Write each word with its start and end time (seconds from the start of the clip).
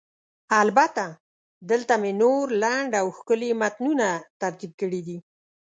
البته، 0.61 1.05
دلته 1.69 1.93
مې 2.01 2.11
نور 2.21 2.45
لنډ 2.63 2.91
او 3.01 3.07
ښکلي 3.17 3.49
متنونه 3.61 4.07
ترتیب 4.41 4.71
کړي 4.81 5.01
دي: 5.07 5.17